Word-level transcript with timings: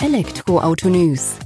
Elektroauto 0.00 0.88
News. 0.88 1.36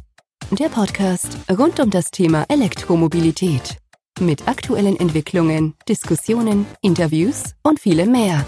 Der 0.50 0.68
Podcast 0.68 1.38
rund 1.50 1.80
um 1.80 1.88
das 1.88 2.10
Thema 2.10 2.45
Elektromobilität. 2.50 3.78
Mit 4.21 4.46
aktuellen 4.46 5.01
Entwicklungen, 5.01 5.75
Diskussionen, 5.88 6.67
Interviews 6.83 7.54
und 7.62 7.80
vielem 7.80 8.12
mehr. 8.12 8.45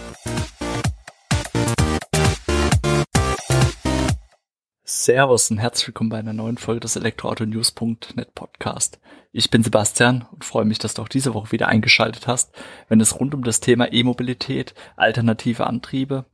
Servus 4.84 5.50
und 5.50 5.56
herzlich 5.56 5.86
willkommen 5.86 6.11
bei 6.11 6.18
einer 6.18 6.34
neuen 6.34 6.59
Folge 6.59 6.80
des 6.80 6.96
Elektroauto-News.net 6.96 8.34
Podcast. 8.34 9.00
Ich 9.32 9.48
bin 9.48 9.64
Sebastian 9.64 10.27
und 10.30 10.45
freue 10.45 10.66
mich, 10.66 10.79
dass 10.79 10.93
du 10.93 11.00
auch 11.00 11.09
diese 11.09 11.32
Woche 11.32 11.50
wieder 11.50 11.68
eingeschaltet 11.68 12.27
hast, 12.27 12.55
wenn 12.89 13.00
es 13.00 13.18
rund 13.18 13.34
um 13.34 13.43
das 13.43 13.61
Thema 13.61 13.91
E-Mobilität, 13.91 14.75
alternative 14.96 15.66
Antriebe, 15.66 16.27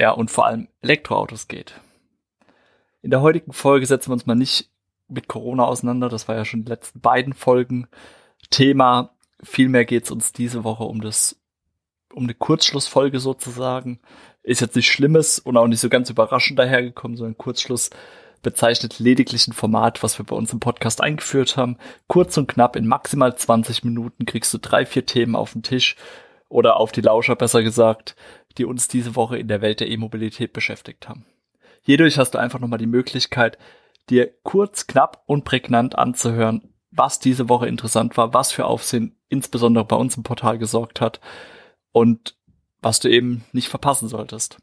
ja 0.00 0.12
und 0.12 0.30
vor 0.30 0.46
allem 0.46 0.68
Elektroautos 0.80 1.46
geht. 1.46 1.74
In 3.06 3.10
der 3.10 3.20
heutigen 3.20 3.52
Folge 3.52 3.86
setzen 3.86 4.08
wir 4.08 4.14
uns 4.14 4.26
mal 4.26 4.34
nicht 4.34 4.68
mit 5.06 5.28
Corona 5.28 5.64
auseinander, 5.64 6.08
das 6.08 6.26
war 6.26 6.34
ja 6.34 6.44
schon 6.44 6.64
die 6.64 6.70
letzten 6.70 6.98
beiden 6.98 7.34
Folgen 7.34 7.86
Thema. 8.50 9.14
Vielmehr 9.44 9.84
geht 9.84 10.06
es 10.06 10.10
uns 10.10 10.32
diese 10.32 10.64
Woche 10.64 10.82
um 10.82 11.00
das, 11.00 11.40
um 12.12 12.24
eine 12.24 12.34
Kurzschlussfolge 12.34 13.20
sozusagen. 13.20 14.00
Ist 14.42 14.60
jetzt 14.60 14.74
nicht 14.74 14.90
Schlimmes 14.90 15.38
und 15.38 15.56
auch 15.56 15.68
nicht 15.68 15.78
so 15.78 15.88
ganz 15.88 16.10
überraschend 16.10 16.58
dahergekommen, 16.58 17.16
sondern 17.16 17.38
Kurzschluss 17.38 17.90
bezeichnet 18.42 18.98
lediglich 18.98 19.46
ein 19.46 19.52
Format, 19.52 20.02
was 20.02 20.18
wir 20.18 20.26
bei 20.26 20.34
uns 20.34 20.52
im 20.52 20.58
Podcast 20.58 21.00
eingeführt 21.00 21.56
haben. 21.56 21.78
Kurz 22.08 22.36
und 22.36 22.48
knapp 22.48 22.74
in 22.74 22.88
maximal 22.88 23.36
20 23.36 23.84
Minuten 23.84 24.26
kriegst 24.26 24.52
du 24.52 24.58
drei, 24.58 24.84
vier 24.84 25.06
Themen 25.06 25.36
auf 25.36 25.52
den 25.52 25.62
Tisch 25.62 25.94
oder 26.48 26.76
auf 26.78 26.90
die 26.90 27.02
Lauscher 27.02 27.36
besser 27.36 27.62
gesagt, 27.62 28.16
die 28.58 28.64
uns 28.64 28.88
diese 28.88 29.14
Woche 29.14 29.38
in 29.38 29.46
der 29.46 29.60
Welt 29.60 29.78
der 29.78 29.88
E-Mobilität 29.88 30.52
beschäftigt 30.52 31.08
haben. 31.08 31.24
Hierdurch 31.86 32.18
hast 32.18 32.32
du 32.32 32.38
einfach 32.38 32.58
nochmal 32.58 32.80
die 32.80 32.86
Möglichkeit, 32.86 33.58
dir 34.10 34.34
kurz, 34.42 34.88
knapp 34.88 35.22
und 35.26 35.44
prägnant 35.44 35.96
anzuhören, 35.96 36.74
was 36.90 37.20
diese 37.20 37.48
Woche 37.48 37.68
interessant 37.68 38.16
war, 38.16 38.34
was 38.34 38.50
für 38.50 38.64
Aufsehen 38.64 39.16
insbesondere 39.28 39.84
bei 39.84 39.94
uns 39.94 40.16
im 40.16 40.24
Portal 40.24 40.58
gesorgt 40.58 41.00
hat 41.00 41.20
und 41.92 42.36
was 42.82 42.98
du 42.98 43.08
eben 43.08 43.44
nicht 43.52 43.68
verpassen 43.68 44.08
solltest. 44.08 44.60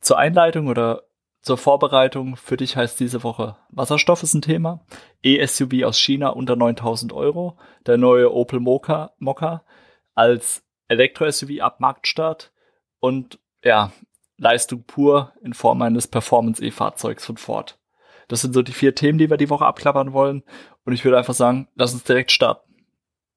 Zur 0.00 0.16
Einleitung 0.16 0.68
oder 0.68 1.02
zur 1.42 1.58
Vorbereitung 1.58 2.36
für 2.36 2.56
dich 2.56 2.74
heißt 2.74 2.98
diese 2.98 3.22
Woche 3.22 3.58
Wasserstoff 3.68 4.22
ist 4.22 4.32
ein 4.32 4.40
Thema, 4.40 4.80
E-SUV 5.22 5.84
aus 5.84 5.98
China 5.98 6.30
unter 6.30 6.56
9000 6.56 7.12
Euro, 7.12 7.58
der 7.84 7.98
neue 7.98 8.32
Opel 8.32 8.60
Mokka, 8.60 9.12
Mokka 9.18 9.62
als 10.14 10.64
Elektro-SUV 10.88 11.60
ab 11.60 11.80
Marktstart 11.80 12.50
und 12.98 13.38
ja, 13.62 13.92
Leistung 14.42 14.82
pur 14.82 15.32
in 15.42 15.54
Form 15.54 15.80
eines 15.82 16.08
Performance-E-Fahrzeugs 16.08 17.24
von 17.24 17.36
Ford. 17.36 17.78
Das 18.26 18.40
sind 18.40 18.54
so 18.54 18.62
die 18.62 18.72
vier 18.72 18.94
Themen, 18.94 19.18
die 19.18 19.30
wir 19.30 19.36
die 19.36 19.50
Woche 19.50 19.66
abklappern 19.66 20.12
wollen. 20.12 20.42
Und 20.84 20.92
ich 20.92 21.04
würde 21.04 21.16
einfach 21.16 21.34
sagen, 21.34 21.68
lass 21.76 21.94
uns 21.94 22.02
direkt 22.02 22.32
starten. 22.32 22.74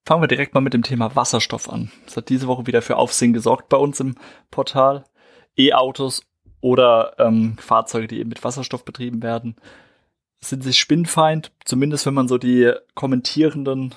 Fangen 0.04 0.24
wir 0.24 0.28
direkt 0.28 0.56
mal 0.56 0.62
mit 0.62 0.74
dem 0.74 0.82
Thema 0.82 1.16
Wasserstoff 1.16 1.70
an. 1.70 1.92
Das 2.06 2.18
hat 2.18 2.30
diese 2.30 2.48
Woche 2.48 2.66
wieder 2.66 2.82
für 2.82 2.98
Aufsehen 2.98 3.34
gesorgt 3.34 3.70
bei 3.70 3.78
uns 3.78 4.00
im 4.00 4.16
Portal. 4.50 5.04
E-Autos 5.58 6.24
oder 6.60 7.14
ähm, 7.20 7.56
Fahrzeuge, 7.60 8.08
die 8.08 8.20
eben 8.20 8.30
mit 8.30 8.44
Wasserstoff 8.44 8.84
betrieben 8.84 9.22
werden, 9.22 9.58
sind 10.40 10.64
sich 10.64 10.80
spinnfeind. 10.80 11.52
Zumindest 11.66 12.08
wenn 12.08 12.16
man 12.16 12.28
so 12.28 12.40
die 12.40 12.74
Kommentierenden 12.96 13.94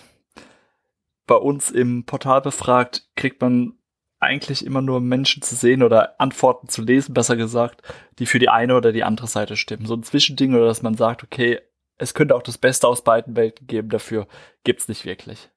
bei 1.26 1.36
uns 1.36 1.70
im 1.70 2.04
Portal 2.04 2.42
befragt, 2.42 3.08
kriegt 3.16 3.40
man 3.40 3.77
eigentlich 4.20 4.66
immer 4.66 4.82
nur 4.82 5.00
Menschen 5.00 5.42
zu 5.42 5.54
sehen 5.54 5.82
oder 5.82 6.20
Antworten 6.20 6.68
zu 6.68 6.82
lesen, 6.82 7.14
besser 7.14 7.36
gesagt, 7.36 7.82
die 8.18 8.26
für 8.26 8.38
die 8.38 8.48
eine 8.48 8.76
oder 8.76 8.92
die 8.92 9.04
andere 9.04 9.28
Seite 9.28 9.56
stimmen. 9.56 9.86
So 9.86 9.94
ein 9.94 10.02
Zwischending 10.02 10.54
oder 10.54 10.66
dass 10.66 10.82
man 10.82 10.94
sagt, 10.94 11.22
okay, 11.22 11.60
es 11.98 12.14
könnte 12.14 12.34
auch 12.34 12.42
das 12.42 12.58
Beste 12.58 12.88
aus 12.88 13.02
beiden 13.02 13.36
Welten 13.36 13.66
geben, 13.66 13.88
dafür 13.90 14.26
gibt's 14.64 14.88
nicht 14.88 15.04
wirklich. 15.04 15.50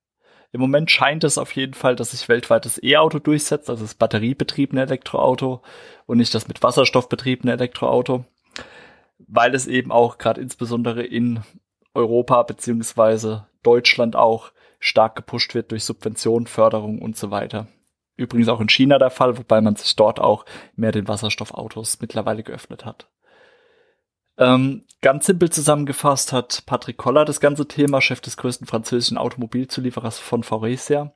Im 0.52 0.60
Moment 0.60 0.92
scheint 0.92 1.24
es 1.24 1.38
auf 1.38 1.56
jeden 1.56 1.74
Fall, 1.74 1.96
dass 1.96 2.12
sich 2.12 2.28
weltweit 2.28 2.66
das 2.66 2.82
E-Auto 2.84 3.20
durchsetzt, 3.20 3.70
also 3.70 3.84
das 3.84 3.96
batteriebetriebene 3.96 4.82
Elektroauto 4.82 5.62
und 6.08 6.18
nicht 6.18 6.36
das 6.36 6.48
mit 6.48 6.62
Wasserstoff 6.62 7.08
betriebene 7.08 7.54
Elektroauto, 7.54 8.26
weil 9.18 9.56
es 9.56 9.68
eben 9.68 9.92
auch 9.92 10.18
gerade 10.18 10.42
insbesondere 10.42 11.04
in 11.04 11.42
Europa 11.94 12.44
beziehungsweise 12.44 13.48
Deutschland 13.64 14.16
auch 14.16 14.52
stark 14.80 15.16
gepusht 15.16 15.54
wird 15.56 15.72
durch 15.72 15.86
Subventionen, 15.86 16.48
Förderung 16.48 17.00
und 17.00 17.16
so 17.16 17.32
weiter. 17.32 17.68
Übrigens 18.22 18.50
auch 18.50 18.62
in 18.62 18.70
China 18.70 19.00
der 19.00 19.10
Fall, 19.10 19.38
wobei 19.40 19.62
man 19.62 19.76
sich 19.76 19.96
dort 19.96 20.20
auch 20.20 20.46
mehr 20.76 20.92
den 20.92 21.08
Wasserstoffautos 21.08 22.00
mittlerweile 22.02 22.44
geöffnet 22.44 22.86
hat. 22.86 23.10
Ähm, 24.38 24.86
ganz 25.02 25.26
simpel 25.26 25.50
zusammengefasst 25.50 26.32
hat 26.32 26.64
Patrick 26.68 26.98
Koller 26.98 27.26
das 27.26 27.40
ganze 27.40 27.68
Thema, 27.68 28.00
Chef 28.00 28.22
des 28.22 28.38
größten 28.38 28.68
französischen 28.68 29.18
Automobilzulieferers 29.18 30.20
von 30.20 30.44
Faurecia. 30.44 31.14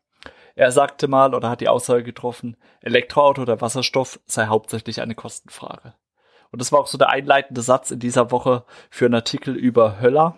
Er 0.56 0.72
sagte 0.72 1.08
mal 1.08 1.36
oder 1.36 1.50
hat 1.50 1.62
die 1.62 1.68
Aussage 1.68 2.04
getroffen, 2.04 2.58
Elektroauto 2.82 3.44
oder 3.44 3.62
Wasserstoff 3.62 4.20
sei 4.26 4.48
hauptsächlich 4.48 5.00
eine 5.00 5.14
Kostenfrage. 5.14 5.94
Und 6.52 6.60
das 6.60 6.72
war 6.72 6.80
auch 6.80 6.88
so 6.88 6.98
der 6.98 7.10
einleitende 7.10 7.62
Satz 7.62 7.92
in 7.92 8.00
dieser 8.00 8.32
Woche 8.32 8.64
für 8.90 9.06
einen 9.06 9.16
Artikel 9.16 9.56
über 9.56 10.02
Höller, 10.02 10.38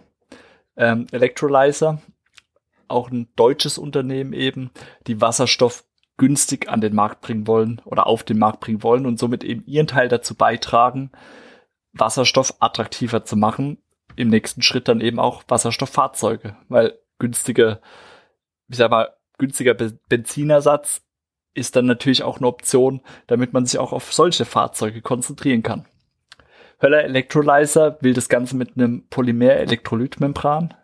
ähm, 0.75 1.07
Electrolyzer, 1.11 2.01
auch 2.89 3.09
ein 3.09 3.29
deutsches 3.37 3.77
Unternehmen 3.77 4.33
eben, 4.33 4.71
die 5.07 5.21
Wasserstoff 5.21 5.85
günstig 6.17 6.69
an 6.69 6.81
den 6.81 6.95
Markt 6.95 7.21
bringen 7.21 7.47
wollen 7.47 7.81
oder 7.85 8.07
auf 8.07 8.23
den 8.23 8.39
Markt 8.39 8.59
bringen 8.59 8.83
wollen 8.83 9.05
und 9.05 9.19
somit 9.19 9.43
eben 9.43 9.63
ihren 9.65 9.87
Teil 9.87 10.09
dazu 10.09 10.35
beitragen, 10.35 11.11
Wasserstoff 11.93 12.55
attraktiver 12.59 13.23
zu 13.23 13.35
machen. 13.35 13.77
Im 14.15 14.29
nächsten 14.29 14.63
Schritt 14.63 14.87
dann 14.87 15.01
eben 15.01 15.19
auch 15.19 15.43
Wasserstofffahrzeuge, 15.47 16.55
weil 16.69 16.97
günstige, 17.19 17.79
ich 18.67 18.77
sag 18.77 18.89
mal, 18.89 19.13
günstiger 19.37 19.75
Benzinersatz 19.75 21.03
ist 21.53 21.75
dann 21.75 21.85
natürlich 21.85 22.23
auch 22.23 22.37
eine 22.37 22.47
Option, 22.47 23.01
damit 23.27 23.53
man 23.53 23.65
sich 23.65 23.79
auch 23.79 23.93
auf 23.93 24.13
solche 24.13 24.45
Fahrzeuge 24.45 25.01
konzentrieren 25.01 25.63
kann. 25.63 25.85
Höller 26.79 27.03
Electrolyzer 27.03 27.97
will 28.01 28.13
das 28.13 28.29
Ganze 28.29 28.55
mit 28.55 28.75
einem 28.75 29.07
Polymer-Elektrolytmembran, 29.09 30.75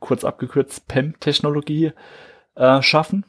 kurz 0.00 0.24
abgekürzt 0.24 0.88
PEM-Technologie, 0.88 1.92
äh, 2.54 2.82
schaffen. 2.82 3.24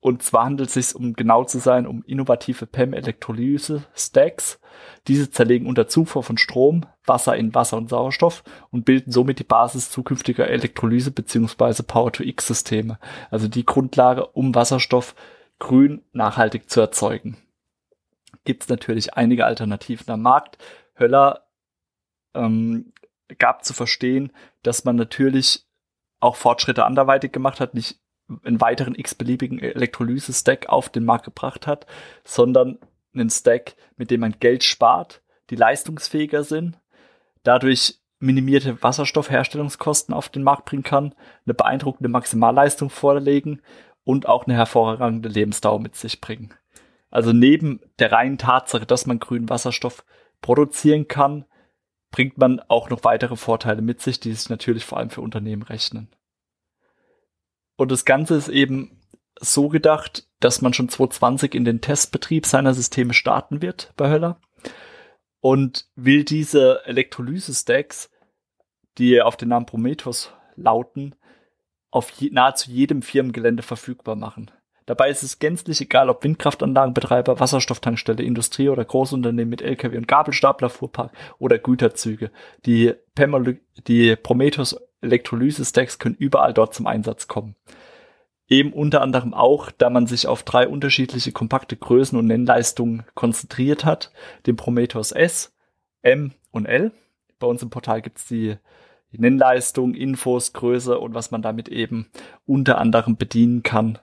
Und 0.00 0.22
zwar 0.22 0.44
handelt 0.44 0.68
es 0.68 0.74
sich, 0.74 0.94
um 0.94 1.14
genau 1.14 1.44
zu 1.44 1.58
sein, 1.58 1.86
um 1.86 2.04
innovative 2.04 2.66
PEM-Elektrolyse-Stacks. 2.66 4.60
Diese 5.08 5.30
zerlegen 5.30 5.66
unter 5.66 5.88
Zufuhr 5.88 6.22
von 6.22 6.38
Strom 6.38 6.86
Wasser 7.06 7.36
in 7.36 7.54
Wasser 7.54 7.76
und 7.76 7.88
Sauerstoff 7.88 8.42
und 8.70 8.84
bilden 8.84 9.12
somit 9.12 9.38
die 9.38 9.44
Basis 9.44 9.90
zukünftiger 9.90 10.48
Elektrolyse- 10.48 11.12
bzw. 11.12 11.82
Power-to-X-Systeme, 11.82 12.98
also 13.30 13.48
die 13.48 13.64
Grundlage, 13.64 14.26
um 14.26 14.54
Wasserstoff 14.54 15.14
grün 15.58 16.02
nachhaltig 16.12 16.68
zu 16.68 16.80
erzeugen. 16.80 17.38
Gibt 18.44 18.64
es 18.64 18.68
natürlich 18.68 19.14
einige 19.14 19.46
Alternativen 19.46 20.12
am 20.12 20.22
Markt. 20.22 20.58
Höller 20.98 21.46
ähm, 22.34 22.92
gab 23.38 23.64
zu 23.64 23.72
verstehen, 23.72 24.32
dass 24.62 24.84
man 24.84 24.96
natürlich 24.96 25.64
auch 26.20 26.36
Fortschritte 26.36 26.84
anderweitig 26.84 27.32
gemacht 27.32 27.60
hat, 27.60 27.74
nicht 27.74 27.98
einen 28.44 28.60
weiteren 28.60 28.94
x-beliebigen 28.94 29.58
Elektrolyse-Stack 29.58 30.68
auf 30.68 30.88
den 30.88 31.04
Markt 31.04 31.24
gebracht 31.24 31.66
hat, 31.66 31.86
sondern 32.24 32.78
einen 33.14 33.30
Stack, 33.30 33.76
mit 33.96 34.10
dem 34.10 34.20
man 34.20 34.36
Geld 34.40 34.64
spart, 34.64 35.22
die 35.50 35.56
leistungsfähiger 35.56 36.44
sind, 36.44 36.78
dadurch 37.42 38.00
minimierte 38.18 38.82
Wasserstoffherstellungskosten 38.82 40.14
auf 40.14 40.28
den 40.28 40.42
Markt 40.42 40.64
bringen 40.64 40.82
kann, 40.82 41.14
eine 41.44 41.54
beeindruckende 41.54 42.08
Maximalleistung 42.08 42.90
vorlegen 42.90 43.60
und 44.04 44.26
auch 44.26 44.46
eine 44.46 44.54
hervorragende 44.54 45.28
Lebensdauer 45.28 45.80
mit 45.80 45.96
sich 45.96 46.20
bringen. 46.20 46.54
Also 47.10 47.32
neben 47.32 47.80
der 47.98 48.12
reinen 48.12 48.38
Tatsache, 48.38 48.86
dass 48.86 49.06
man 49.06 49.20
grünen 49.20 49.48
Wasserstoff 49.48 50.04
produzieren 50.40 51.08
kann, 51.08 51.44
bringt 52.10 52.38
man 52.38 52.60
auch 52.68 52.88
noch 52.90 53.04
weitere 53.04 53.36
Vorteile 53.36 53.82
mit 53.82 54.00
sich, 54.00 54.20
die 54.20 54.32
sich 54.32 54.48
natürlich 54.48 54.84
vor 54.84 54.98
allem 54.98 55.10
für 55.10 55.20
Unternehmen 55.20 55.62
rechnen. 55.62 56.08
Und 57.76 57.92
das 57.92 58.04
Ganze 58.04 58.34
ist 58.34 58.48
eben 58.48 59.00
so 59.38 59.68
gedacht, 59.68 60.26
dass 60.40 60.62
man 60.62 60.72
schon 60.72 60.88
2020 60.88 61.54
in 61.54 61.64
den 61.64 61.80
Testbetrieb 61.80 62.46
seiner 62.46 62.74
Systeme 62.74 63.12
starten 63.12 63.62
wird 63.62 63.92
bei 63.96 64.08
Höller 64.08 64.40
und 65.40 65.86
will 65.94 66.24
diese 66.24 66.84
Elektrolyse-Stacks, 66.86 68.10
die 68.98 69.20
auf 69.20 69.36
den 69.36 69.50
Namen 69.50 69.66
Prometheus 69.66 70.32
lauten, 70.56 71.14
auf 71.90 72.10
je, 72.10 72.30
nahezu 72.30 72.70
jedem 72.70 73.02
Firmengelände 73.02 73.62
verfügbar 73.62 74.16
machen. 74.16 74.50
Dabei 74.86 75.10
ist 75.10 75.24
es 75.24 75.40
gänzlich 75.40 75.80
egal, 75.80 76.08
ob 76.08 76.22
Windkraftanlagenbetreiber, 76.22 77.40
Wasserstofftankstelle, 77.40 78.22
Industrie 78.22 78.68
oder 78.68 78.84
Großunternehmen 78.84 79.50
mit 79.50 79.60
LKW 79.60 79.96
und 79.96 80.06
Gabelstaplerfuhrpark 80.06 81.12
oder 81.38 81.58
Güterzüge. 81.58 82.30
Die, 82.66 82.94
die 83.88 84.16
Prometheus 84.16 84.76
Elektrolyse-Stacks 85.00 85.98
können 85.98 86.16
überall 86.16 86.54
dort 86.54 86.74
zum 86.74 86.86
Einsatz 86.86 87.28
kommen. 87.28 87.54
Eben 88.48 88.72
unter 88.72 89.02
anderem 89.02 89.34
auch, 89.34 89.70
da 89.72 89.90
man 89.90 90.06
sich 90.06 90.28
auf 90.28 90.44
drei 90.44 90.68
unterschiedliche 90.68 91.32
kompakte 91.32 91.76
Größen 91.76 92.18
und 92.18 92.26
Nennleistungen 92.26 93.04
konzentriert 93.14 93.84
hat, 93.84 94.12
den 94.46 94.56
Prometheus 94.56 95.10
S, 95.10 95.52
M 96.02 96.32
und 96.52 96.66
L. 96.66 96.92
Bei 97.40 97.46
uns 97.48 97.62
im 97.62 97.70
Portal 97.70 98.02
gibt's 98.02 98.28
die, 98.28 98.56
die 99.12 99.20
Nennleistung, 99.20 99.94
Infos, 99.94 100.52
Größe 100.52 100.98
und 100.98 101.14
was 101.14 101.32
man 101.32 101.42
damit 101.42 101.68
eben 101.68 102.08
unter 102.46 102.78
anderem 102.78 103.16
bedienen 103.16 103.64
kann 103.64 103.98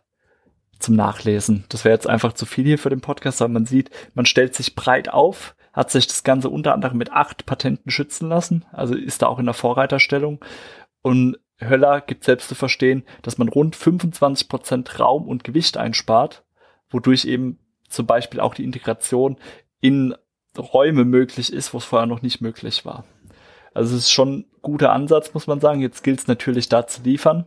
zum 0.79 0.95
Nachlesen. 0.95 1.63
Das 1.69 1.85
wäre 1.85 1.95
jetzt 1.95 2.07
einfach 2.07 2.33
zu 2.33 2.45
viel 2.45 2.65
hier 2.65 2.79
für 2.79 2.89
den 2.89 3.01
Podcast, 3.01 3.41
aber 3.41 3.53
man 3.53 3.65
sieht, 3.65 3.89
man 4.13 4.25
stellt 4.25 4.53
sich 4.53 4.75
breit 4.75 5.07
auf, 5.07 5.55
hat 5.71 5.89
sich 5.89 6.05
das 6.07 6.23
Ganze 6.23 6.49
unter 6.49 6.73
anderem 6.73 6.97
mit 6.97 7.11
acht 7.11 7.45
Patenten 7.45 7.89
schützen 7.89 8.27
lassen, 8.27 8.65
also 8.71 8.93
ist 8.93 9.21
da 9.21 9.27
auch 9.27 9.39
in 9.39 9.45
der 9.45 9.53
Vorreiterstellung. 9.53 10.39
Und 11.03 11.37
Höller 11.59 12.01
gibt 12.01 12.23
selbst 12.23 12.49
zu 12.49 12.55
verstehen, 12.55 13.03
dass 13.21 13.37
man 13.37 13.49
rund 13.49 13.75
25 13.75 14.49
Prozent 14.49 14.99
Raum 14.99 15.27
und 15.27 15.43
Gewicht 15.43 15.77
einspart, 15.77 16.43
wodurch 16.89 17.25
eben 17.25 17.59
zum 17.87 18.07
Beispiel 18.07 18.39
auch 18.39 18.55
die 18.55 18.63
Integration 18.63 19.37
in 19.79 20.15
Räume 20.57 21.05
möglich 21.05 21.53
ist, 21.53 21.73
wo 21.73 21.77
es 21.77 21.85
vorher 21.85 22.07
noch 22.07 22.21
nicht 22.21 22.41
möglich 22.41 22.85
war. 22.85 23.05
Also 23.73 23.95
es 23.95 24.03
ist 24.03 24.11
schon 24.11 24.39
ein 24.39 24.45
guter 24.61 24.93
Ansatz, 24.93 25.33
muss 25.33 25.47
man 25.47 25.59
sagen. 25.59 25.81
Jetzt 25.81 26.03
gilt 26.03 26.19
es 26.19 26.27
natürlich 26.27 26.69
da 26.69 26.87
zu 26.87 27.01
liefern. 27.03 27.45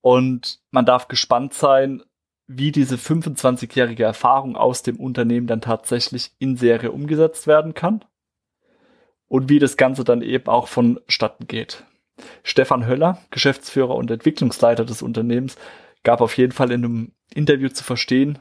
Und 0.00 0.60
man 0.70 0.86
darf 0.86 1.08
gespannt 1.08 1.54
sein, 1.54 2.02
wie 2.46 2.72
diese 2.72 2.96
25-jährige 2.96 4.04
Erfahrung 4.04 4.56
aus 4.56 4.82
dem 4.82 4.98
Unternehmen 4.98 5.46
dann 5.46 5.60
tatsächlich 5.60 6.32
in 6.38 6.56
Serie 6.56 6.90
umgesetzt 6.90 7.46
werden 7.46 7.74
kann. 7.74 8.04
Und 9.26 9.50
wie 9.50 9.58
das 9.58 9.76
Ganze 9.76 10.04
dann 10.04 10.22
eben 10.22 10.46
auch 10.46 10.68
vonstatten 10.68 11.46
geht. 11.46 11.84
Stefan 12.42 12.86
Höller, 12.86 13.18
Geschäftsführer 13.30 13.94
und 13.94 14.10
Entwicklungsleiter 14.10 14.84
des 14.84 15.02
Unternehmens, 15.02 15.56
gab 16.02 16.20
auf 16.20 16.36
jeden 16.36 16.52
Fall 16.52 16.70
in 16.70 16.84
einem 16.84 17.12
Interview 17.34 17.68
zu 17.68 17.84
verstehen, 17.84 18.38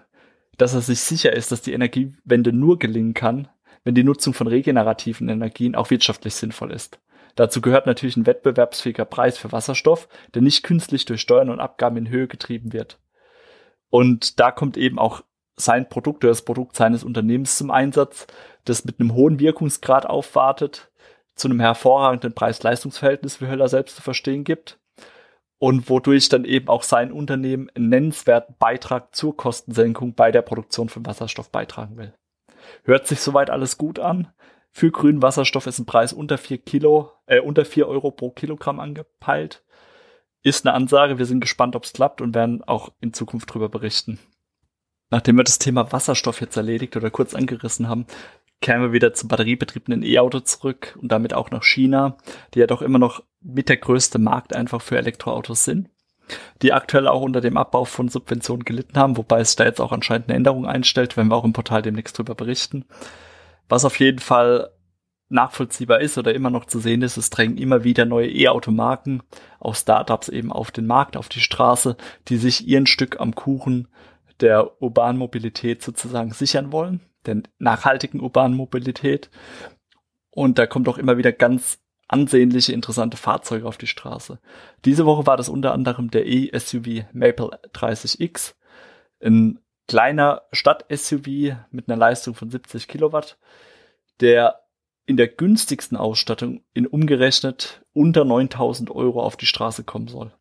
dass 0.57 0.73
er 0.73 0.81
sich 0.81 0.99
sicher 1.01 1.33
ist, 1.33 1.51
dass 1.51 1.61
die 1.61 1.73
Energiewende 1.73 2.53
nur 2.53 2.79
gelingen 2.79 3.13
kann, 3.13 3.47
wenn 3.83 3.95
die 3.95 4.03
Nutzung 4.03 4.33
von 4.33 4.47
regenerativen 4.47 5.29
Energien 5.29 5.75
auch 5.75 5.89
wirtschaftlich 5.89 6.35
sinnvoll 6.35 6.71
ist. 6.71 6.99
Dazu 7.35 7.61
gehört 7.61 7.85
natürlich 7.85 8.17
ein 8.17 8.25
wettbewerbsfähiger 8.25 9.05
Preis 9.05 9.37
für 9.37 9.51
Wasserstoff, 9.51 10.09
der 10.33 10.41
nicht 10.41 10.63
künstlich 10.63 11.05
durch 11.05 11.21
Steuern 11.21 11.49
und 11.49 11.59
Abgaben 11.59 11.97
in 11.97 12.09
Höhe 12.09 12.27
getrieben 12.27 12.73
wird. 12.73 12.99
Und 13.89 14.39
da 14.39 14.51
kommt 14.51 14.75
eben 14.75 14.97
auch 14.97 15.21
sein 15.55 15.87
Produkt 15.87 16.23
oder 16.23 16.31
das 16.31 16.43
Produkt 16.43 16.75
seines 16.75 17.03
Unternehmens 17.03 17.55
zum 17.55 17.71
Einsatz, 17.71 18.27
das 18.65 18.85
mit 18.85 18.99
einem 18.99 19.13
hohen 19.13 19.39
Wirkungsgrad 19.39 20.05
aufwartet, 20.05 20.89
zu 21.37 21.47
einem 21.47 21.59
hervorragenden 21.59 22.33
Preis-Leistungs-Verhältnis 22.33 23.37
für 23.37 23.47
Höller 23.47 23.69
selbst 23.69 23.95
zu 23.95 24.01
verstehen 24.01 24.43
gibt 24.43 24.79
und 25.59 25.89
wodurch 25.89 26.29
dann 26.29 26.45
eben 26.45 26.67
auch 26.67 26.83
sein 26.83 27.11
Unternehmen 27.11 27.69
einen 27.75 27.89
nennenswerten 27.89 28.55
Beitrag 28.59 29.15
zur 29.15 29.37
Kostensenkung 29.37 30.13
bei 30.13 30.31
der 30.31 30.41
Produktion 30.41 30.89
von 30.89 31.05
Wasserstoff 31.05 31.51
beitragen 31.51 31.97
will. 31.97 32.13
Hört 32.83 33.07
sich 33.07 33.21
soweit 33.21 33.49
alles 33.49 33.77
gut 33.77 33.99
an. 33.99 34.27
Für 34.71 34.91
grünen 34.91 35.21
Wasserstoff 35.21 35.67
ist 35.67 35.79
ein 35.79 35.85
Preis 35.85 36.13
unter 36.13 36.37
vier 36.37 36.57
Kilo, 36.57 37.11
äh, 37.25 37.39
unter 37.39 37.65
vier 37.65 37.87
Euro 37.87 38.11
pro 38.11 38.29
Kilogramm 38.31 38.79
angepeilt. 38.79 39.63
Ist 40.43 40.65
eine 40.65 40.75
Ansage. 40.75 41.17
Wir 41.17 41.25
sind 41.25 41.39
gespannt, 41.39 41.75
ob 41.75 41.83
es 41.83 41.93
klappt 41.93 42.21
und 42.21 42.35
werden 42.35 42.63
auch 42.63 42.91
in 42.99 43.13
Zukunft 43.13 43.49
darüber 43.49 43.69
berichten. 43.69 44.19
Nachdem 45.09 45.37
wir 45.37 45.43
das 45.43 45.57
Thema 45.57 45.91
Wasserstoff 45.91 46.41
jetzt 46.41 46.57
erledigt 46.57 46.95
oder 46.95 47.09
kurz 47.09 47.33
angerissen 47.33 47.87
haben, 47.87 48.05
kehren 48.61 48.81
wir 48.81 48.91
wieder 48.91 49.13
zum 49.13 49.29
batteriebetriebenen 49.29 50.03
E-Auto 50.03 50.39
zurück 50.39 50.97
und 51.01 51.11
damit 51.11 51.33
auch 51.33 51.51
nach 51.51 51.63
China, 51.63 52.17
die 52.53 52.59
ja 52.59 52.67
doch 52.67 52.81
immer 52.81 52.99
noch 52.99 53.23
mit 53.41 53.69
der 53.69 53.77
größte 53.77 54.19
Markt 54.19 54.55
einfach 54.55 54.81
für 54.81 54.97
Elektroautos 54.97 55.63
sind, 55.63 55.89
die 56.61 56.73
aktuell 56.73 57.07
auch 57.07 57.21
unter 57.21 57.41
dem 57.41 57.57
Abbau 57.57 57.85
von 57.85 58.09
Subventionen 58.09 58.65
gelitten 58.65 58.97
haben, 58.97 59.17
wobei 59.17 59.39
es 59.39 59.55
da 59.55 59.65
jetzt 59.65 59.79
auch 59.79 59.91
anscheinend 59.91 60.29
eine 60.29 60.37
Änderung 60.37 60.65
einstellt, 60.65 61.17
wenn 61.17 61.27
wir 61.27 61.35
auch 61.35 61.45
im 61.45 61.53
Portal 61.53 61.81
demnächst 61.81 62.17
drüber 62.17 62.35
berichten. 62.35 62.85
Was 63.69 63.85
auf 63.85 63.99
jeden 63.99 64.19
Fall 64.19 64.71
nachvollziehbar 65.29 65.99
ist 65.99 66.17
oder 66.17 66.33
immer 66.33 66.49
noch 66.49 66.65
zu 66.65 66.79
sehen 66.79 67.01
ist, 67.01 67.17
es 67.17 67.29
drängen 67.29 67.57
immer 67.57 67.83
wieder 67.83 68.05
neue 68.05 68.29
E-Automarken, 68.29 69.23
auch 69.59 69.75
Startups 69.75 70.29
eben 70.29 70.51
auf 70.51 70.71
den 70.71 70.87
Markt, 70.87 71.17
auf 71.17 71.29
die 71.29 71.41
Straße, 71.41 71.97
die 72.29 72.37
sich 72.37 72.65
ihren 72.65 72.87
Stück 72.87 73.19
am 73.19 73.35
Kuchen 73.35 73.89
der 74.39 74.81
urbanen 74.81 75.17
Mobilität 75.17 75.83
sozusagen 75.83 76.31
sichern 76.31 76.71
wollen 76.71 77.01
der 77.27 77.43
nachhaltigen 77.59 78.21
urbanen 78.21 78.57
Mobilität. 78.57 79.29
Und 80.31 80.57
da 80.57 80.65
kommt 80.67 80.87
auch 80.87 80.97
immer 80.97 81.17
wieder 81.17 81.31
ganz 81.31 81.79
ansehnliche, 82.07 82.73
interessante 82.73 83.17
Fahrzeuge 83.17 83.67
auf 83.67 83.77
die 83.77 83.87
Straße. 83.87 84.39
Diese 84.85 85.05
Woche 85.05 85.25
war 85.25 85.37
das 85.37 85.49
unter 85.49 85.73
anderem 85.73 86.09
der 86.09 86.25
E-SUV 86.25 87.05
Maple 87.11 87.59
30X, 87.73 88.55
ein 89.21 89.59
kleiner 89.87 90.43
Stadt-SUV 90.51 91.55
mit 91.71 91.89
einer 91.89 91.97
Leistung 91.97 92.35
von 92.35 92.49
70 92.49 92.87
Kilowatt, 92.87 93.37
der 94.19 94.61
in 95.05 95.17
der 95.17 95.27
günstigsten 95.27 95.97
Ausstattung 95.97 96.63
in 96.73 96.85
umgerechnet 96.85 97.83
unter 97.93 98.25
9000 98.25 98.91
Euro 98.91 99.21
auf 99.23 99.37
die 99.37 99.45
Straße 99.45 99.83
kommen 99.83 100.07
soll. 100.07 100.33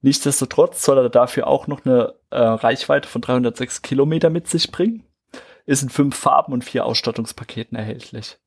Nichtsdestotrotz 0.00 0.84
soll 0.84 0.98
er 0.98 1.08
dafür 1.08 1.46
auch 1.46 1.68
noch 1.68 1.86
eine 1.86 2.14
äh, 2.30 2.38
Reichweite 2.38 3.08
von 3.08 3.22
306 3.22 3.82
Kilometer 3.82 4.30
mit 4.30 4.48
sich 4.48 4.72
bringen 4.72 5.06
ist 5.66 5.82
in 5.82 5.88
fünf 5.88 6.16
Farben 6.16 6.52
und 6.52 6.64
vier 6.64 6.84
Ausstattungspaketen 6.84 7.76
erhältlich. 7.76 8.38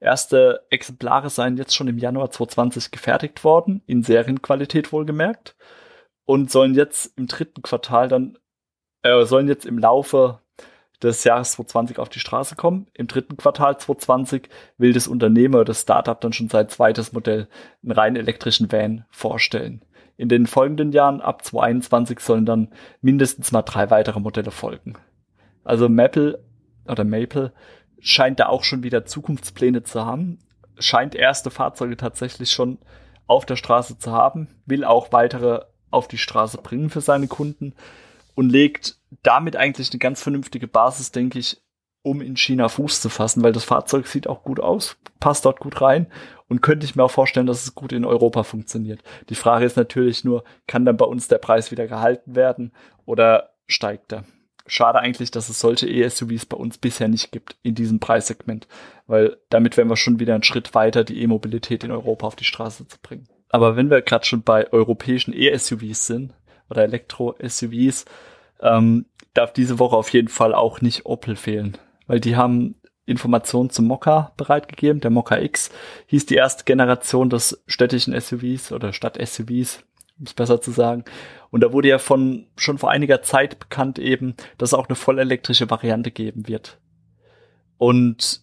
Erste 0.00 0.66
Exemplare 0.70 1.28
seien 1.28 1.58
jetzt 1.58 1.74
schon 1.74 1.88
im 1.88 1.98
Januar 1.98 2.30
2020 2.30 2.90
gefertigt 2.90 3.44
worden, 3.44 3.82
in 3.86 4.02
Serienqualität 4.02 4.92
wohlgemerkt, 4.92 5.56
und 6.24 6.50
sollen 6.50 6.74
jetzt 6.74 7.18
im 7.18 7.26
dritten 7.26 7.60
Quartal 7.62 8.08
dann, 8.08 8.38
äh, 9.02 9.24
sollen 9.24 9.48
jetzt 9.48 9.66
im 9.66 9.78
Laufe 9.78 10.40
des 11.02 11.24
Jahres 11.24 11.52
2020 11.52 11.98
auf 11.98 12.08
die 12.08 12.20
Straße 12.20 12.56
kommen. 12.56 12.86
Im 12.94 13.06
dritten 13.06 13.36
Quartal 13.36 13.78
2020 13.78 14.48
will 14.78 14.92
das 14.92 15.08
Unternehmen 15.08 15.54
oder 15.54 15.64
das 15.64 15.82
Startup 15.82 16.20
dann 16.20 16.32
schon 16.32 16.48
sein 16.48 16.68
zweites 16.68 17.12
Modell, 17.12 17.48
einen 17.82 17.92
rein 17.92 18.16
elektrischen 18.16 18.70
Van, 18.70 19.04
vorstellen. 19.10 19.82
In 20.16 20.28
den 20.28 20.46
folgenden 20.46 20.92
Jahren 20.92 21.20
ab 21.20 21.44
2021 21.44 22.20
sollen 22.20 22.44
dann 22.44 22.68
mindestens 23.00 23.52
mal 23.52 23.62
drei 23.62 23.90
weitere 23.90 24.20
Modelle 24.20 24.50
folgen. 24.50 24.96
Also 25.64 25.88
Maple 25.88 26.42
oder 26.86 27.04
Maple 27.04 27.52
scheint 28.00 28.40
da 28.40 28.46
auch 28.46 28.64
schon 28.64 28.82
wieder 28.82 29.04
Zukunftspläne 29.04 29.82
zu 29.82 30.04
haben, 30.04 30.38
scheint 30.78 31.14
erste 31.14 31.50
Fahrzeuge 31.50 31.96
tatsächlich 31.96 32.50
schon 32.50 32.78
auf 33.26 33.46
der 33.46 33.56
Straße 33.56 33.98
zu 33.98 34.12
haben, 34.12 34.48
will 34.66 34.84
auch 34.84 35.12
weitere 35.12 35.64
auf 35.90 36.08
die 36.08 36.18
Straße 36.18 36.58
bringen 36.58 36.90
für 36.90 37.00
seine 37.00 37.28
Kunden 37.28 37.74
und 38.34 38.50
legt 38.50 38.96
damit 39.22 39.56
eigentlich 39.56 39.90
eine 39.90 39.98
ganz 39.98 40.22
vernünftige 40.22 40.66
Basis, 40.66 41.12
denke 41.12 41.38
ich, 41.38 41.60
um 42.02 42.22
in 42.22 42.36
China 42.36 42.68
Fuß 42.68 43.02
zu 43.02 43.08
fassen, 43.10 43.42
weil 43.42 43.52
das 43.52 43.64
Fahrzeug 43.64 44.06
sieht 44.06 44.26
auch 44.26 44.42
gut 44.42 44.58
aus, 44.58 44.96
passt 45.18 45.44
dort 45.44 45.60
gut 45.60 45.82
rein 45.82 46.06
und 46.48 46.62
könnte 46.62 46.86
ich 46.86 46.96
mir 46.96 47.04
auch 47.04 47.10
vorstellen, 47.10 47.46
dass 47.46 47.62
es 47.62 47.74
gut 47.74 47.92
in 47.92 48.06
Europa 48.06 48.42
funktioniert. 48.42 49.02
Die 49.28 49.34
Frage 49.34 49.66
ist 49.66 49.76
natürlich 49.76 50.24
nur, 50.24 50.44
kann 50.66 50.86
dann 50.86 50.96
bei 50.96 51.04
uns 51.04 51.28
der 51.28 51.38
Preis 51.38 51.70
wieder 51.70 51.86
gehalten 51.86 52.34
werden 52.34 52.72
oder 53.04 53.50
steigt 53.66 54.12
er? 54.12 54.24
Schade 54.70 55.00
eigentlich, 55.00 55.30
dass 55.30 55.48
es 55.48 55.58
solche 55.58 55.88
E-SUVs 55.88 56.46
bei 56.46 56.56
uns 56.56 56.78
bisher 56.78 57.08
nicht 57.08 57.32
gibt 57.32 57.56
in 57.62 57.74
diesem 57.74 57.98
Preissegment, 57.98 58.68
weil 59.06 59.36
damit 59.50 59.76
wären 59.76 59.88
wir 59.88 59.96
schon 59.96 60.20
wieder 60.20 60.34
einen 60.34 60.44
Schritt 60.44 60.74
weiter, 60.74 61.04
die 61.04 61.20
E-Mobilität 61.22 61.84
in 61.84 61.90
Europa 61.90 62.26
auf 62.26 62.36
die 62.36 62.44
Straße 62.44 62.86
zu 62.86 62.98
bringen. 63.02 63.28
Aber 63.48 63.76
wenn 63.76 63.90
wir 63.90 64.00
gerade 64.00 64.24
schon 64.24 64.42
bei 64.42 64.72
europäischen 64.72 65.34
E-SUVs 65.34 66.06
sind 66.06 66.34
oder 66.70 66.84
Elektro-SUVs, 66.84 68.04
ähm, 68.60 69.06
darf 69.34 69.52
diese 69.52 69.78
Woche 69.78 69.96
auf 69.96 70.12
jeden 70.12 70.28
Fall 70.28 70.54
auch 70.54 70.80
nicht 70.80 71.04
Opel 71.04 71.34
fehlen, 71.34 71.76
weil 72.06 72.20
die 72.20 72.36
haben 72.36 72.76
Informationen 73.06 73.70
zum 73.70 73.86
Mokka 73.86 74.32
bereitgegeben. 74.36 75.00
Der 75.00 75.10
Mokka 75.10 75.38
X 75.38 75.70
hieß 76.06 76.26
die 76.26 76.36
erste 76.36 76.62
Generation 76.64 77.28
des 77.28 77.60
städtischen 77.66 78.18
SUVs 78.18 78.70
oder 78.70 78.92
Stadt-SUVs 78.92 79.82
um 80.20 80.26
es 80.26 80.34
besser 80.34 80.60
zu 80.60 80.70
sagen. 80.70 81.04
Und 81.50 81.62
da 81.62 81.72
wurde 81.72 81.88
ja 81.88 81.98
von 81.98 82.46
schon 82.56 82.78
vor 82.78 82.90
einiger 82.90 83.22
Zeit 83.22 83.58
bekannt 83.58 83.98
eben, 83.98 84.34
dass 84.58 84.70
es 84.70 84.74
auch 84.74 84.88
eine 84.88 84.94
vollelektrische 84.94 85.68
Variante 85.68 86.10
geben 86.10 86.46
wird. 86.46 86.78
Und 87.78 88.42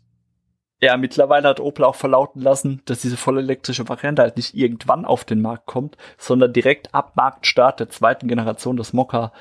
ja, 0.81 0.97
mittlerweile 0.97 1.47
hat 1.47 1.59
Opel 1.59 1.85
auch 1.85 1.95
verlauten 1.95 2.41
lassen, 2.41 2.81
dass 2.85 3.01
diese 3.01 3.17
vollelektrische 3.17 3.87
Variante 3.87 4.21
halt 4.21 4.37
nicht 4.37 4.53
irgendwann 4.53 5.05
auf 5.05 5.23
den 5.23 5.41
Markt 5.41 5.65
kommt, 5.65 5.97
sondern 6.17 6.53
direkt 6.53 6.93
ab 6.93 7.15
Marktstart 7.15 7.79
der 7.79 7.89
zweiten 7.89 8.27
Generation 8.27 8.77
des 8.77 8.93
Mokka 8.93 9.31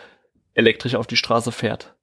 elektrisch 0.55 0.95
auf 0.95 1.07
die 1.07 1.17
Straße 1.17 1.53
fährt. 1.53 1.95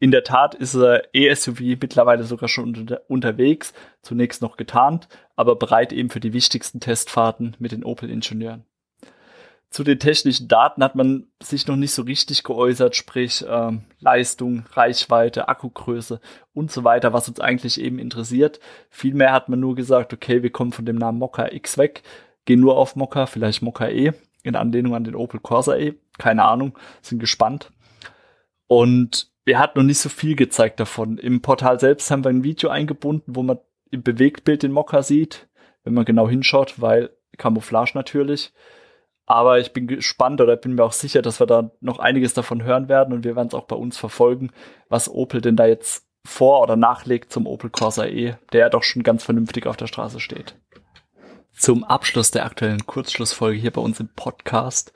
In 0.00 0.10
der 0.10 0.24
Tat 0.24 0.54
ist 0.54 0.74
er 0.74 1.08
E-SUV 1.12 1.60
mittlerweile 1.80 2.22
sogar 2.22 2.48
schon 2.48 2.76
unter, 2.76 3.00
unterwegs, 3.08 3.72
zunächst 4.02 4.42
noch 4.42 4.56
getarnt, 4.56 5.08
aber 5.34 5.56
bereit 5.56 5.92
eben 5.92 6.10
für 6.10 6.20
die 6.20 6.32
wichtigsten 6.32 6.80
Testfahrten 6.80 7.56
mit 7.58 7.72
den 7.72 7.82
Opel-Ingenieuren. 7.82 8.64
Zu 9.70 9.84
den 9.84 9.98
technischen 9.98 10.48
Daten 10.48 10.82
hat 10.82 10.94
man 10.94 11.26
sich 11.42 11.66
noch 11.66 11.76
nicht 11.76 11.92
so 11.92 12.02
richtig 12.02 12.42
geäußert, 12.42 12.96
sprich 12.96 13.44
ähm, 13.46 13.82
Leistung, 14.00 14.64
Reichweite, 14.72 15.48
Akkugröße 15.48 16.20
und 16.54 16.72
so 16.72 16.84
weiter, 16.84 17.12
was 17.12 17.28
uns 17.28 17.38
eigentlich 17.38 17.78
eben 17.78 17.98
interessiert. 17.98 18.60
Vielmehr 18.88 19.32
hat 19.32 19.50
man 19.50 19.60
nur 19.60 19.74
gesagt, 19.74 20.14
okay, 20.14 20.42
wir 20.42 20.50
kommen 20.50 20.72
von 20.72 20.86
dem 20.86 20.96
Namen 20.96 21.18
Mokka 21.18 21.52
X 21.52 21.76
weg, 21.76 22.02
gehen 22.46 22.60
nur 22.60 22.78
auf 22.78 22.96
Mokka, 22.96 23.26
vielleicht 23.26 23.60
Mokka 23.60 23.88
E, 23.88 24.12
in 24.42 24.56
Anlehnung 24.56 24.94
an 24.94 25.04
den 25.04 25.14
Opel 25.14 25.38
Corsa 25.38 25.76
E, 25.76 25.94
keine 26.16 26.44
Ahnung, 26.44 26.78
sind 27.02 27.18
gespannt. 27.18 27.70
Und 28.68 29.30
wir 29.44 29.58
hatten 29.58 29.78
noch 29.78 29.84
nicht 29.84 29.98
so 29.98 30.08
viel 30.08 30.34
gezeigt 30.34 30.80
davon. 30.80 31.18
Im 31.18 31.42
Portal 31.42 31.78
selbst 31.78 32.10
haben 32.10 32.24
wir 32.24 32.30
ein 32.30 32.44
Video 32.44 32.70
eingebunden, 32.70 33.34
wo 33.34 33.42
man 33.42 33.58
im 33.90 34.02
Bewegtbild 34.02 34.62
den 34.62 34.72
Mokka 34.72 35.02
sieht, 35.02 35.48
wenn 35.84 35.94
man 35.94 36.06
genau 36.06 36.28
hinschaut, 36.28 36.80
weil 36.80 37.10
Camouflage 37.36 37.92
natürlich. 37.94 38.52
Aber 39.30 39.58
ich 39.58 39.74
bin 39.74 39.86
gespannt 39.86 40.40
oder 40.40 40.56
bin 40.56 40.74
mir 40.74 40.84
auch 40.84 40.92
sicher, 40.92 41.20
dass 41.20 41.38
wir 41.38 41.46
da 41.46 41.70
noch 41.82 41.98
einiges 41.98 42.32
davon 42.32 42.62
hören 42.62 42.88
werden 42.88 43.12
und 43.12 43.24
wir 43.24 43.36
werden 43.36 43.48
es 43.48 43.54
auch 43.54 43.66
bei 43.66 43.76
uns 43.76 43.98
verfolgen, 43.98 44.52
was 44.88 45.10
Opel 45.10 45.42
denn 45.42 45.54
da 45.54 45.66
jetzt 45.66 46.06
vor- 46.24 46.62
oder 46.62 46.76
nachlegt 46.76 47.30
zum 47.30 47.46
Opel 47.46 47.68
Corsa 47.68 48.06
E, 48.06 48.36
der 48.54 48.60
ja 48.60 48.68
doch 48.70 48.82
schon 48.82 49.02
ganz 49.02 49.24
vernünftig 49.24 49.66
auf 49.66 49.76
der 49.76 49.86
Straße 49.86 50.18
steht. 50.18 50.56
Zum 51.52 51.84
Abschluss 51.84 52.30
der 52.30 52.46
aktuellen 52.46 52.86
Kurzschlussfolge 52.86 53.58
hier 53.58 53.70
bei 53.70 53.82
uns 53.82 54.00
im 54.00 54.08
Podcast 54.08 54.94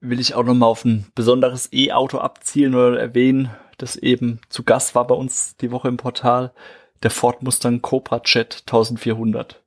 will 0.00 0.18
ich 0.18 0.34
auch 0.34 0.42
nochmal 0.42 0.70
auf 0.70 0.84
ein 0.84 1.06
besonderes 1.14 1.72
E-Auto 1.72 2.18
abzielen 2.18 2.74
oder 2.74 2.98
erwähnen, 2.98 3.50
das 3.78 3.94
eben 3.94 4.40
zu 4.48 4.64
Gast 4.64 4.96
war 4.96 5.06
bei 5.06 5.14
uns 5.14 5.56
die 5.58 5.70
Woche 5.70 5.86
im 5.86 5.96
Portal, 5.96 6.52
der 7.04 7.12
Ford 7.12 7.44
Mustang 7.44 7.82
Cobra 7.82 8.20
Jet 8.24 8.64
1400. 8.66 9.62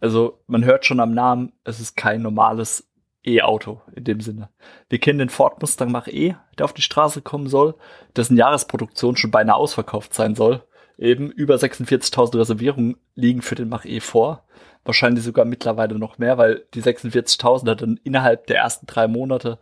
Also 0.00 0.42
man 0.48 0.64
hört 0.64 0.84
schon 0.84 0.98
am 0.98 1.14
Namen, 1.14 1.52
es 1.62 1.78
ist 1.78 1.96
kein 1.96 2.22
normales 2.22 2.87
E-Auto 3.24 3.82
in 3.94 4.04
dem 4.04 4.20
Sinne. 4.20 4.50
Wir 4.88 4.98
kennen 4.98 5.18
den 5.18 5.28
Ford 5.28 5.60
Mustang 5.60 5.90
Mach 5.90 6.06
E, 6.06 6.34
der 6.58 6.64
auf 6.64 6.72
die 6.72 6.82
Straße 6.82 7.22
kommen 7.22 7.48
soll, 7.48 7.74
dessen 8.16 8.36
Jahresproduktion 8.36 9.16
schon 9.16 9.30
beinahe 9.30 9.56
ausverkauft 9.56 10.14
sein 10.14 10.34
soll. 10.34 10.62
Eben 10.96 11.30
über 11.30 11.56
46.000 11.56 12.38
Reservierungen 12.38 12.96
liegen 13.14 13.42
für 13.42 13.54
den 13.54 13.68
Mach 13.68 13.84
E 13.84 14.00
vor. 14.00 14.44
Wahrscheinlich 14.84 15.24
sogar 15.24 15.44
mittlerweile 15.44 15.98
noch 15.98 16.18
mehr, 16.18 16.38
weil 16.38 16.66
die 16.74 16.82
46.000 16.82 17.70
hat 17.70 17.82
dann 17.82 18.00
innerhalb 18.02 18.46
der 18.46 18.58
ersten 18.58 18.86
drei 18.86 19.06
Monate 19.06 19.58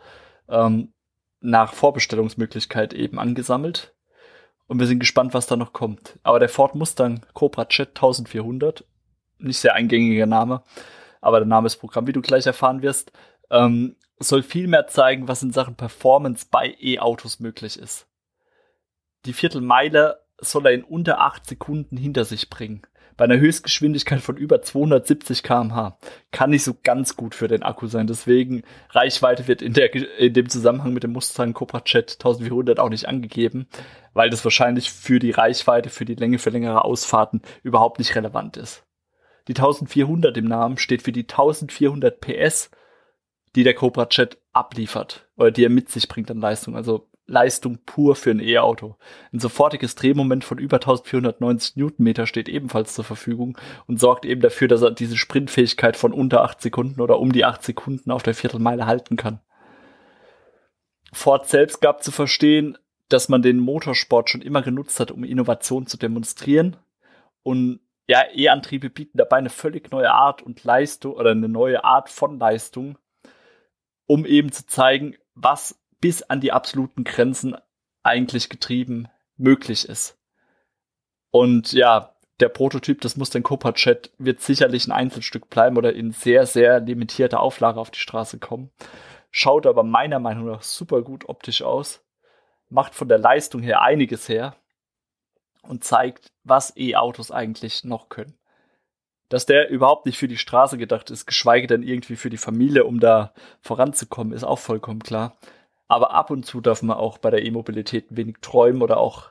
ähm, 0.48 0.92
nach 1.40 1.74
Vorbestellungsmöglichkeit 1.74 2.92
eben 2.94 3.18
angesammelt. 3.18 3.94
Und 4.68 4.80
wir 4.80 4.86
sind 4.86 4.98
gespannt, 4.98 5.34
was 5.34 5.46
da 5.46 5.56
noch 5.56 5.72
kommt. 5.72 6.18
Aber 6.22 6.38
der 6.38 6.48
Ford 6.48 6.74
Mustang 6.74 7.20
Cobra 7.34 7.66
Jet 7.70 7.90
1400, 7.90 8.84
nicht 9.38 9.58
sehr 9.58 9.74
eingängiger 9.74 10.26
Name, 10.26 10.62
aber 11.20 11.38
der 11.38 11.46
Name 11.46 11.66
ist 11.66 11.76
Programm, 11.76 12.06
wie 12.06 12.12
du 12.12 12.20
gleich 12.20 12.46
erfahren 12.46 12.82
wirst, 12.82 13.12
ähm, 13.50 13.96
soll 14.18 14.42
viel 14.42 14.66
mehr 14.66 14.86
zeigen, 14.86 15.28
was 15.28 15.42
in 15.42 15.52
Sachen 15.52 15.76
Performance 15.76 16.46
bei 16.50 16.74
E-Autos 16.80 17.40
möglich 17.40 17.78
ist. 17.78 18.06
Die 19.24 19.32
Viertelmeile 19.32 20.20
soll 20.38 20.66
er 20.66 20.72
in 20.72 20.84
unter 20.84 21.20
acht 21.20 21.46
Sekunden 21.46 21.96
hinter 21.96 22.24
sich 22.24 22.50
bringen. 22.50 22.82
Bei 23.16 23.24
einer 23.24 23.38
Höchstgeschwindigkeit 23.38 24.20
von 24.20 24.36
über 24.36 24.60
270 24.60 25.42
kmh. 25.42 25.96
Kann 26.32 26.50
nicht 26.50 26.64
so 26.64 26.74
ganz 26.82 27.16
gut 27.16 27.34
für 27.34 27.48
den 27.48 27.62
Akku 27.62 27.86
sein. 27.86 28.06
Deswegen 28.06 28.62
Reichweite 28.90 29.48
wird 29.48 29.62
in, 29.62 29.72
der, 29.72 29.94
in 29.94 30.34
dem 30.34 30.50
Zusammenhang 30.50 30.92
mit 30.92 31.02
dem 31.02 31.12
Mustang 31.12 31.54
Cobra 31.54 31.80
Jet 31.86 32.12
1400 32.12 32.78
auch 32.78 32.90
nicht 32.90 33.08
angegeben, 33.08 33.68
weil 34.12 34.28
das 34.28 34.44
wahrscheinlich 34.44 34.92
für 34.92 35.18
die 35.18 35.30
Reichweite, 35.30 35.88
für 35.88 36.04
die 36.04 36.14
Länge, 36.14 36.38
für 36.38 36.50
längere 36.50 36.84
Ausfahrten 36.84 37.40
überhaupt 37.62 37.98
nicht 37.98 38.14
relevant 38.14 38.58
ist. 38.58 38.84
Die 39.48 39.54
1400 39.54 40.36
im 40.36 40.46
Namen 40.46 40.76
steht 40.76 41.02
für 41.02 41.12
die 41.12 41.22
1400 41.22 42.20
PS 42.20 42.70
die 43.56 43.64
der 43.64 43.74
Cobra 43.74 44.06
Jet 44.10 44.38
abliefert 44.52 45.26
oder 45.36 45.50
die 45.50 45.64
er 45.64 45.70
mit 45.70 45.88
sich 45.88 46.08
bringt 46.08 46.30
an 46.30 46.40
Leistung. 46.40 46.76
Also 46.76 47.08
Leistung 47.26 47.78
pur 47.84 48.14
für 48.14 48.30
ein 48.30 48.38
E-Auto. 48.38 48.96
Ein 49.32 49.40
sofortiges 49.40 49.96
Drehmoment 49.96 50.44
von 50.44 50.58
über 50.58 50.76
1490 50.76 51.76
Newtonmeter 51.76 52.26
steht 52.26 52.48
ebenfalls 52.48 52.94
zur 52.94 53.04
Verfügung 53.04 53.58
und 53.88 53.98
sorgt 53.98 54.24
eben 54.24 54.40
dafür, 54.40 54.68
dass 54.68 54.82
er 54.82 54.92
diese 54.92 55.16
Sprintfähigkeit 55.16 55.96
von 55.96 56.12
unter 56.12 56.42
8 56.42 56.60
Sekunden 56.60 57.00
oder 57.00 57.18
um 57.18 57.32
die 57.32 57.44
8 57.44 57.62
Sekunden 57.64 58.12
auf 58.12 58.22
der 58.22 58.34
Viertelmeile 58.34 58.86
halten 58.86 59.16
kann. 59.16 59.40
Ford 61.12 61.48
selbst 61.48 61.80
gab 61.80 62.04
zu 62.04 62.12
verstehen, 62.12 62.78
dass 63.08 63.28
man 63.28 63.42
den 63.42 63.58
Motorsport 63.58 64.30
schon 64.30 64.42
immer 64.42 64.62
genutzt 64.62 65.00
hat, 65.00 65.10
um 65.10 65.24
Innovation 65.24 65.86
zu 65.86 65.96
demonstrieren. 65.96 66.76
Und 67.42 67.80
ja, 68.08 68.22
E-Antriebe 68.32 68.90
bieten 68.90 69.18
dabei 69.18 69.38
eine 69.38 69.50
völlig 69.50 69.90
neue 69.90 70.12
Art 70.12 70.42
und 70.42 70.62
Leistung 70.62 71.14
oder 71.14 71.30
eine 71.30 71.48
neue 71.48 71.82
Art 71.84 72.08
von 72.08 72.38
Leistung, 72.38 72.98
um 74.06 74.24
eben 74.24 74.52
zu 74.52 74.66
zeigen, 74.66 75.16
was 75.34 75.78
bis 76.00 76.22
an 76.22 76.40
die 76.40 76.52
absoluten 76.52 77.04
Grenzen 77.04 77.56
eigentlich 78.02 78.48
getrieben 78.48 79.08
möglich 79.36 79.88
ist. 79.88 80.18
Und 81.30 81.72
ja, 81.72 82.14
der 82.40 82.48
Prototyp 82.48 83.00
des 83.00 83.16
Mustang 83.16 83.42
Cobra 83.42 83.72
Jet 83.74 84.12
wird 84.18 84.40
sicherlich 84.40 84.86
ein 84.86 84.92
Einzelstück 84.92 85.48
bleiben 85.48 85.76
oder 85.76 85.92
in 85.94 86.12
sehr, 86.12 86.46
sehr 86.46 86.80
limitierter 86.80 87.40
Auflage 87.40 87.80
auf 87.80 87.90
die 87.90 87.98
Straße 87.98 88.38
kommen. 88.38 88.70
Schaut 89.30 89.66
aber 89.66 89.82
meiner 89.82 90.18
Meinung 90.18 90.46
nach 90.46 90.62
super 90.62 91.02
gut 91.02 91.28
optisch 91.28 91.62
aus, 91.62 92.02
macht 92.68 92.94
von 92.94 93.08
der 93.08 93.18
Leistung 93.18 93.62
her 93.62 93.82
einiges 93.82 94.28
her 94.28 94.56
und 95.62 95.84
zeigt, 95.84 96.32
was 96.44 96.76
E-Autos 96.76 97.30
eigentlich 97.30 97.84
noch 97.84 98.08
können 98.08 98.38
dass 99.28 99.46
der 99.46 99.70
überhaupt 99.70 100.06
nicht 100.06 100.18
für 100.18 100.28
die 100.28 100.38
Straße 100.38 100.78
gedacht 100.78 101.10
ist, 101.10 101.26
geschweige 101.26 101.66
denn 101.66 101.82
irgendwie 101.82 102.16
für 102.16 102.30
die 102.30 102.36
Familie, 102.36 102.84
um 102.84 103.00
da 103.00 103.32
voranzukommen, 103.60 104.32
ist 104.32 104.44
auch 104.44 104.58
vollkommen 104.58 105.00
klar. 105.00 105.36
Aber 105.88 106.12
ab 106.12 106.30
und 106.30 106.44
zu 106.44 106.60
darf 106.60 106.82
man 106.82 106.96
auch 106.96 107.18
bei 107.18 107.30
der 107.30 107.44
E-Mobilität 107.44 108.06
wenig 108.10 108.36
träumen 108.40 108.82
oder 108.82 108.98
auch 108.98 109.30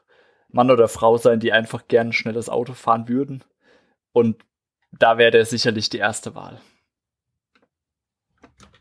Mann 0.49 0.71
oder 0.71 0.87
Frau 0.87 1.17
sein, 1.17 1.39
die 1.39 1.51
einfach 1.51 1.87
gern 1.87 2.13
schnelles 2.13 2.49
Auto 2.49 2.73
fahren 2.73 3.09
würden. 3.09 3.43
Und 4.13 4.37
da 4.91 5.17
wäre 5.17 5.31
der 5.31 5.45
sicherlich 5.45 5.89
die 5.89 5.97
erste 5.97 6.35
Wahl. 6.35 6.61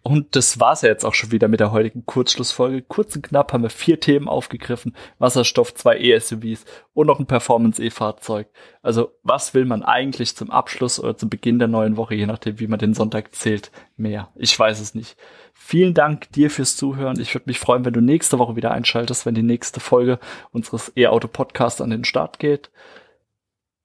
Und 0.07 0.37
das 0.37 0.61
war's 0.61 0.83
ja 0.83 0.91
jetzt 0.91 1.07
auch 1.07 1.15
schon 1.15 1.33
wieder 1.33 1.49
mit 1.49 1.61
der 1.61 1.73
heutigen 1.73 2.05
Kurzschlussfolge. 2.05 2.83
Kurz 2.83 3.17
und 3.17 3.23
knapp 3.23 3.55
haben 3.55 3.63
wir 3.63 3.71
vier 3.71 4.01
Themen 4.01 4.29
aufgegriffen. 4.29 4.95
Wasserstoff, 5.19 5.73
zwei 5.73 5.99
E-SUVs 5.99 6.67
und 6.93 7.07
noch 7.07 7.21
ein 7.21 7.27
Performance-E-Fahrzeug. 7.27 8.49
Also 8.83 9.13
was 9.23 9.55
will 9.55 9.65
man 9.65 9.83
eigentlich 9.83 10.37
zum 10.37 10.51
Abschluss 10.51 11.01
oder 11.01 11.17
zum 11.17 11.31
Beginn 11.31 11.59
der 11.59 11.69
neuen 11.69 11.97
Woche, 11.97 12.15
je 12.15 12.27
nachdem, 12.27 12.61
wie 12.61 12.67
man 12.67 12.79
den 12.79 12.93
Sonntag 12.93 13.35
zählt, 13.35 13.73
mehr? 13.97 14.29
Ich 14.35 14.59
weiß 14.59 14.79
es 14.79 14.95
nicht. 14.95 15.17
Vielen 15.55 15.95
Dank 15.95 16.31
dir 16.33 16.51
fürs 16.51 16.77
Zuhören. 16.77 17.19
Ich 17.19 17.35
würde 17.35 17.49
mich 17.49 17.59
freuen, 17.59 17.87
wenn 17.87 17.95
du 17.95 18.03
nächste 18.03 18.39
Woche 18.39 18.57
wieder 18.57 18.73
einschaltest, 18.73 19.25
wenn 19.25 19.35
die 19.35 19.43
nächste 19.43 19.81
Folge 19.81 20.19
unseres 20.53 20.93
E-Auto-Podcasts 20.95 21.81
an 21.81 21.89
den 21.89 22.05
Start 22.05 22.39
geht. 22.39 22.71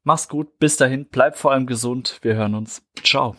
Mach's 0.03 0.27
gut, 0.27 0.59
bis 0.59 0.75
dahin, 0.75 1.07
bleib 1.09 1.37
vor 1.37 1.53
allem 1.53 1.65
gesund. 1.65 2.19
Wir 2.23 2.35
hören 2.35 2.55
uns. 2.55 2.83
Ciao. 3.03 3.37